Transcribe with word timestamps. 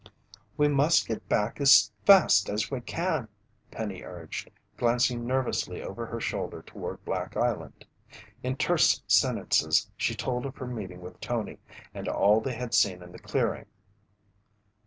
"We 0.57 0.67
must 0.67 1.07
get 1.07 1.29
back 1.29 1.61
as 1.61 1.91
fast 2.07 2.49
as 2.49 2.71
we 2.71 2.81
can," 2.81 3.27
Penny 3.69 4.01
urged, 4.01 4.49
glancing 4.75 5.27
nervously 5.27 5.83
over 5.83 6.07
her 6.07 6.19
shoulder 6.19 6.63
toward 6.63 7.05
Black 7.05 7.37
Island. 7.37 7.85
In 8.41 8.55
terse 8.57 9.03
sentences 9.05 9.91
she 9.95 10.15
told 10.15 10.47
of 10.47 10.57
her 10.57 10.65
meeting 10.65 11.01
with 11.01 11.21
Tony 11.21 11.59
and 11.93 12.07
all 12.07 12.41
they 12.41 12.55
had 12.55 12.73
seen 12.73 13.03
in 13.03 13.11
the 13.11 13.19
clearing. 13.19 13.67